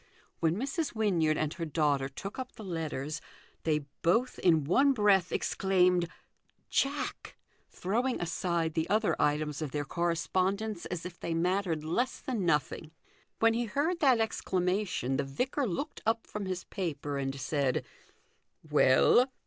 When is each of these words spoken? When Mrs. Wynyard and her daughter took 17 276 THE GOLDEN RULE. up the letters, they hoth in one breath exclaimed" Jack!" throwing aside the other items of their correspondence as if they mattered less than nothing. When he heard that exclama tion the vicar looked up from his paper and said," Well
When 0.39 0.55
Mrs. 0.55 0.95
Wynyard 0.95 1.37
and 1.37 1.53
her 1.53 1.63
daughter 1.63 2.09
took 2.09 2.37
17 2.37 2.55
276 2.55 3.21
THE 3.63 3.79
GOLDEN 4.01 4.03
RULE. 4.03 4.23
up 4.23 4.33
the 4.33 4.39
letters, 4.39 4.39
they 4.39 4.39
hoth 4.39 4.39
in 4.39 4.63
one 4.63 4.93
breath 4.93 5.31
exclaimed" 5.31 6.07
Jack!" 6.71 7.37
throwing 7.69 8.19
aside 8.19 8.73
the 8.73 8.89
other 8.89 9.15
items 9.21 9.61
of 9.61 9.69
their 9.69 9.85
correspondence 9.85 10.87
as 10.87 11.05
if 11.05 11.19
they 11.19 11.35
mattered 11.35 11.83
less 11.83 12.19
than 12.19 12.43
nothing. 12.47 12.89
When 13.37 13.53
he 13.53 13.65
heard 13.65 13.99
that 13.99 14.17
exclama 14.17 14.87
tion 14.87 15.17
the 15.17 15.23
vicar 15.23 15.67
looked 15.67 16.01
up 16.03 16.25
from 16.25 16.47
his 16.47 16.63
paper 16.63 17.19
and 17.19 17.39
said," 17.39 17.85
Well 18.71 19.27